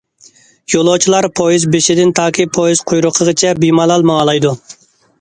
يولۇچىلار 0.73 1.27
پويىز 1.41 1.69
بېشىدىن 1.77 2.15
تاكى 2.21 2.49
پويىز 2.57 2.85
قۇيرۇقىغىچە 2.93 3.57
بىمالال 3.65 4.11
ماڭالايدۇ. 4.13 4.61